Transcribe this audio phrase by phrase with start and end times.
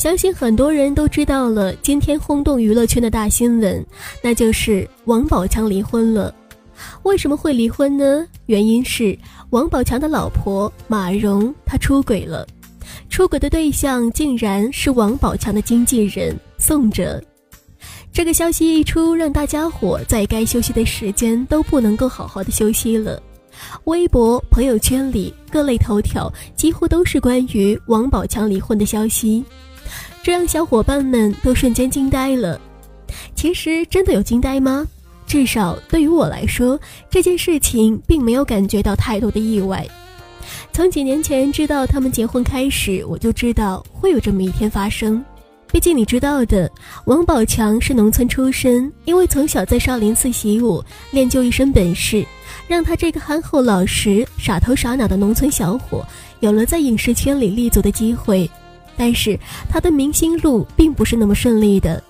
[0.00, 3.84] 相信很多人都知道了今天轰动娱乐圈的大新闻，
[4.22, 6.34] 那就是王宝强离婚了。
[7.02, 8.26] 为什么会离婚呢？
[8.46, 9.14] 原因是
[9.50, 12.46] 王宝强的老婆马蓉她出轨了，
[13.10, 17.22] 出轨的对象竟然是王宝强的经纪人宋哲。
[18.10, 23.22] 这个消息一出，让大家伙在该休息的时间都不能够好好的休息了。
[23.84, 29.44] 微博、朋友圈里各类头条几乎都是关于王宝强离婚的消息。
[30.22, 32.60] 这让小伙伴们都瞬间惊呆了。
[33.34, 34.86] 其实真的有惊呆吗？
[35.26, 36.78] 至少对于我来说，
[37.08, 39.86] 这件事情并没有感觉到太多的意外。
[40.72, 45.24] 从几年前知道他们结婚开始，我就知道会有这么一天发生。
[45.72, 46.68] 毕竟你知道的，
[47.04, 52.26] 王宝强是农村出身，因为从小在少林寺习武，练就一身本事，
[52.66, 56.04] 让他这个憨厚老实、傻头傻脑的农村小伙，
[56.40, 58.50] 有了在影视圈里立足的机会。
[59.00, 62.04] 但是他的明星路并不是那么顺利的。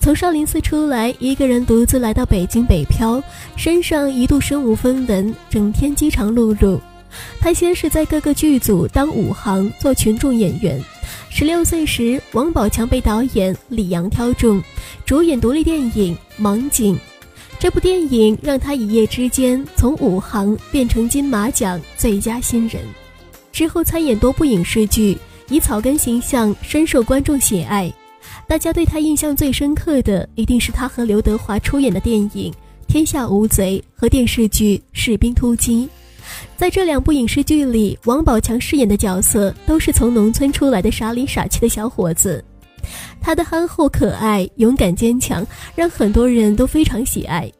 [0.00, 3.22] 从少林寺出来，一个人独自来到北京北漂，
[3.56, 6.80] 身上一度身无分文，整天饥肠辘辘。
[7.38, 10.82] 他先是在各个剧组当武行，做群众演员。
[11.28, 14.62] 十六岁时，王宝强被导演李阳挑中，
[15.04, 16.96] 主演独立电影《盲井》。
[17.58, 22.80] 这部电影让他一夜之间从武行变成金马奖最佳新人。
[23.52, 25.18] 之后参演多部影视剧。
[25.48, 27.92] 以草根形象深受观众喜爱，
[28.48, 32.50] 大家对他印象最深刻的一定是他和刘德华出演的电影
[32.86, 35.86] 《天下无贼》和电视剧《士兵突击》。
[36.56, 42.42] 在这两部影视剧里，王宝强饰演的角色都是从农村出来的傻里傻气的小伙子，
[43.20, 47.50] 他的憨厚可爱、勇敢坚强，让很多人都非常喜爱。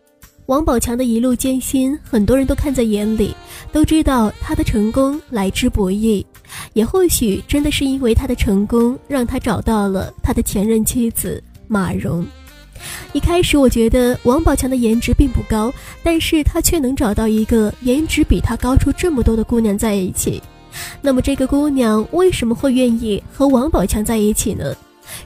[0.47, 3.35] 王宝强的一路艰辛，很多人都看在眼里，
[3.73, 6.25] 都知道他的成功来之不易。
[6.73, 12.27] 也或许真的是因为他的成功，让他找到了他的前任妻子马蓉。
[13.13, 15.73] 一开始我觉得王宝强的颜值并不高，
[16.03, 20.43] 但是他却能找到一个颜值比他高出这么多的姑娘在一起。
[21.01, 24.75] 那么这个姑娘为什么会愿意和王宝强在一起呢？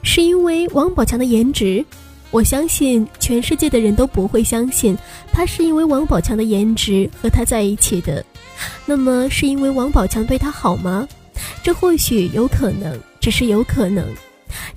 [0.03, 1.83] 是因为王宝强的颜值？
[2.31, 4.95] 我相信全世界的人都不会相信
[5.33, 8.23] 他是因为王宝强的颜值和他在一起的。
[8.85, 11.07] 那么是因为王宝强对他好吗？
[11.63, 14.05] 这或许有可能，只是有可能。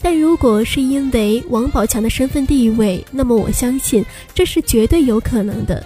[0.01, 4.05] 但如果是因为王宝强的身份地位，那么我相信
[4.35, 5.85] 这是绝对有可能的。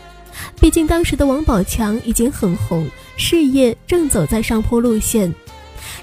[0.61, 2.87] 毕竟当时的王宝强已经很红，
[3.17, 5.33] 事业正走在上坡路线。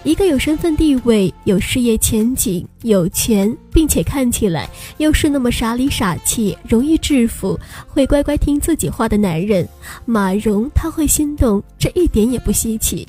[0.04, 9.68] 一个有身份地位、有事业前景、有钱，并且看起来又是那么傻里傻气、容易制服、会乖乖听自己话的男人，
[10.06, 13.08] 马蓉他会心动，这一点也不稀奇。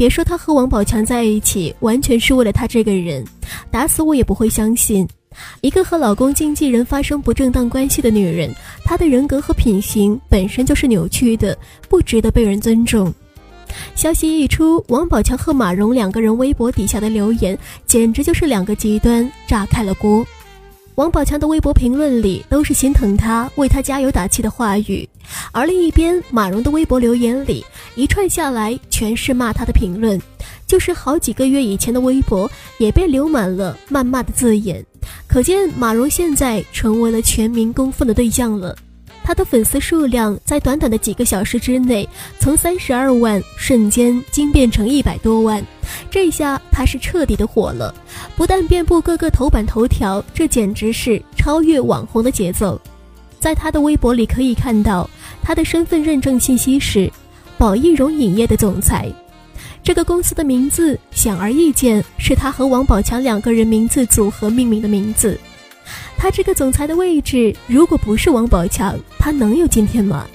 [0.00, 3.22] 别说他和王宝强在一起完全是为了他这个人，
[3.70, 5.06] 打死我也不会相信，
[5.60, 8.50] 一个和老公经纪人发生不正当关系的女人，
[8.82, 11.54] 她的人格和品行本身就是扭曲的，
[11.86, 13.12] 不值得被人尊重。
[13.94, 20.24] 消息一出，王宝强和马蓉两个人微博底下的留言简直就是两个极端，炸开了锅。
[21.00, 25.08] 王宝强的微博评论里都是心疼他、为他加油打气的话语，
[25.50, 30.20] 而另一边马蓉的微博留言里一串下来全是骂他的评论，
[30.66, 34.84] 就是好几个月以前的微博也被留满了谩骂的字眼，
[35.26, 38.76] 可见马蓉现在成为了全民公愤的对象了。
[39.30, 42.08] 他的粉丝数量在短短的几个小时之内，
[42.40, 45.64] 从三十二万瞬间惊变成一百多万，
[46.10, 47.94] 这下他是彻底的火了，
[48.34, 52.80] 不但遍布各个头版头条，这简直是超越网红的节奏。
[53.38, 55.08] 在他的微博里可以看到，
[55.40, 57.08] 他的身份认证信息是
[57.56, 59.08] 宝益荣影业的总裁，
[59.80, 65.38] 这个公司的名字显而易见是他和王宝强两个人名字组合命名的名字。
[66.20, 70.26] 他这个总裁的位置，如果不是王宝强，他能有今天吗？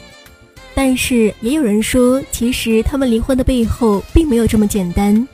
[0.73, 5.27] 但是也有人说，其实他们离婚的背后并没有这么简单。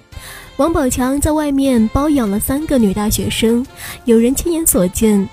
[0.57, 3.65] 王宝强在外面包养了三个女大学生，
[4.03, 5.25] 有人亲眼所见。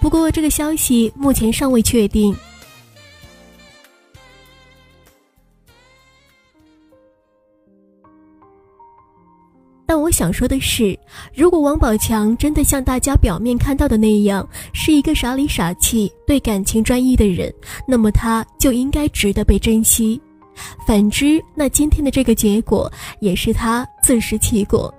[0.00, 2.34] 不过这个消息目前尚未确定。
[10.14, 10.96] 想说的是，
[11.34, 17.52] 如果王宝强真的像大家表面看到的那样，是一个傻里傻气、对感情专一的人，
[17.86, 20.20] 那么他就应该值得被珍惜。
[20.86, 24.94] 反之，那今天的这个结果也是他自食其果。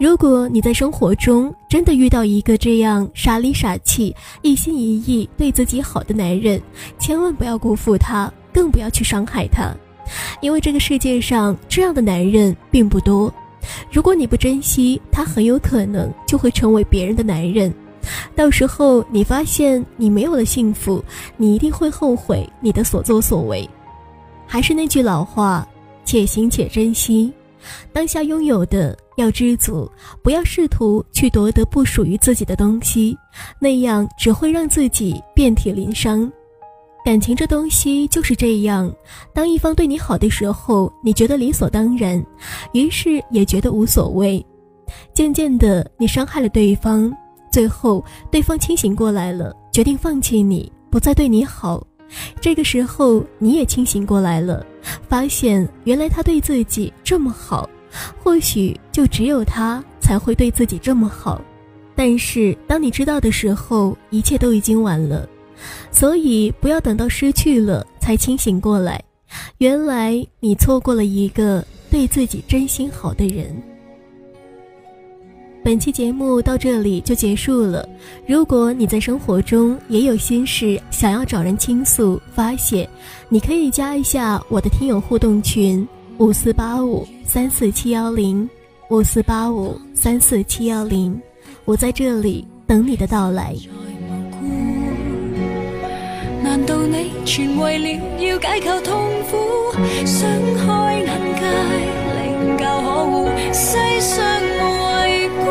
[0.00, 6.60] 如果你在生活中真的遇到一个这样傻里傻气、一心一意对自己好的男人，
[6.98, 9.72] 千万不要辜负他，更不要去伤害他，
[10.40, 13.32] 因为这个世界上这样的男人并不多。
[13.90, 17.72] 如果你不珍惜，他很有可能就会成为别人的男人。
[18.36, 21.02] 到时候你发现你没有了幸福，
[21.36, 23.68] 你一定会后悔你的所作所为。
[24.46, 25.66] 还是那句老话，
[26.04, 27.32] 且行且珍惜，
[27.92, 29.90] 当下拥有的要知足，
[30.22, 33.16] 不要试图去夺得不属于自己的东西，
[33.58, 36.30] 那样只会让自己遍体鳞伤。
[37.04, 38.90] 感情这东西就是这样，
[39.34, 42.24] 当一方对你好的时候，你觉得理所当然，
[42.72, 44.44] 于是也觉得无所谓。
[45.12, 47.14] 渐渐的，你伤害了对方，
[47.52, 51.86] 最后对方清醒过来了，决定放弃你，不再对你好。
[52.40, 54.64] 这个时候，你也清醒过来了，
[55.06, 57.68] 发现原来他对自己这么好，
[58.22, 61.38] 或许就只有他才会对自己这么好。
[61.94, 65.28] 但是当你知道的时候，一切都已经晚了。
[65.90, 69.02] 所以，不要等到失去了才清醒过来，
[69.58, 73.54] 原来你错过了一个对自己真心好的人。
[75.64, 77.88] 本期节目到这里就结束了。
[78.26, 82.86] 如果你在生活中也有心事想要找人倾诉发泄，
[83.30, 85.88] 你可以加一下我的听友互动群
[86.18, 88.46] 五四八五三四七幺零
[88.90, 91.18] 五四八五三四七幺零，
[91.64, 93.56] 我在这里等你的到来。
[96.56, 97.88] 难道你全为了
[98.20, 99.74] 要解救痛苦，
[100.06, 100.22] 想
[100.54, 101.04] 开眼
[101.34, 101.42] 界，
[102.14, 104.24] 领教可恶，世上
[104.60, 104.62] 无
[105.08, 105.44] 遗孤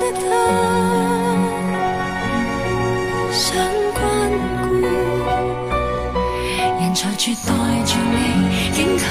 [0.00, 0.26] 的他，
[3.30, 3.54] 想
[3.94, 4.02] 关
[4.64, 4.66] 顾，
[6.80, 7.52] 人才绝待
[7.84, 8.18] 着你，
[8.72, 9.04] 竟给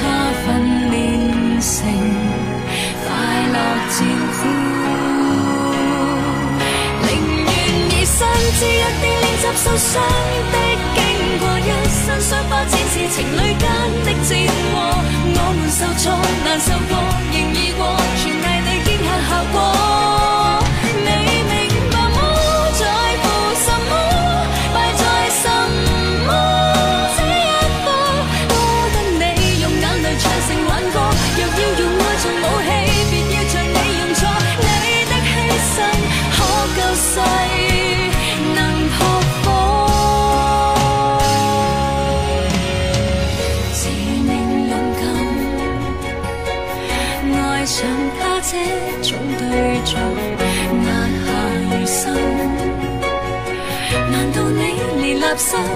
[0.00, 0.02] 他
[0.46, 0.48] 训
[0.90, 1.68] 练成
[3.04, 3.06] 快
[3.52, 3.54] 乐
[3.90, 4.00] 战
[4.32, 4.40] 俘，
[8.34, 10.02] 甚至一啲练习受伤
[10.52, 10.56] 的
[10.94, 10.98] 经
[11.38, 12.94] 过，一身伤疤展示。
[13.14, 13.62] 情侣间
[14.04, 14.30] 的战
[14.72, 14.74] 祸，
[15.36, 16.02] 我们受挫
[16.44, 16.92] 难受过，
[17.32, 17.80] 仍易过，
[18.20, 20.03] 全赖你惊吓效果。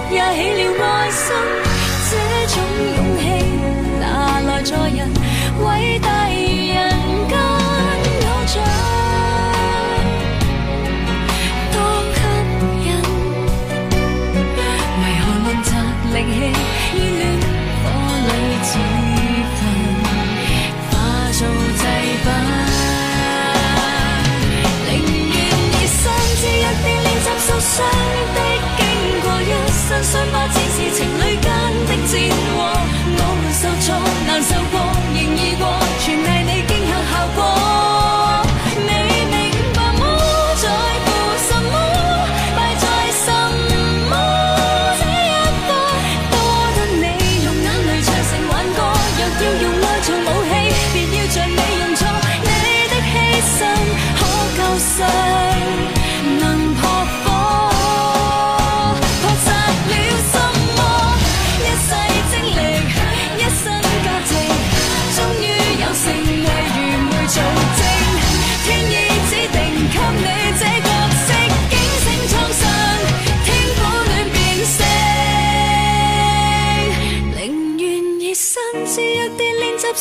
[0.09, 1.35] 也起了爱心，
[2.09, 2.13] 这
[2.47, 2.55] 种
[2.95, 3.23] 勇气
[3.99, 4.97] 拿来助人，
[5.65, 7.28] 伟大人。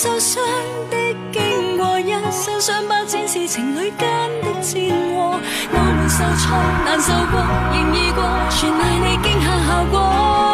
[0.00, 0.40] 受伤
[0.90, 0.96] 的
[1.32, 4.08] 经过，一身伤疤展示情侣间
[4.42, 4.80] 的战
[5.12, 5.40] 祸。
[5.72, 7.40] 我们受挫难受过，
[7.72, 10.47] 仍易过，全赖你惊吓效果。